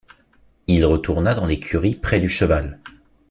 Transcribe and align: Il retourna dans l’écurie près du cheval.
Il 0.65 0.83
retourna 0.83 1.35
dans 1.35 1.45
l’écurie 1.45 1.93
près 1.93 2.19
du 2.19 2.27
cheval. 2.27 2.79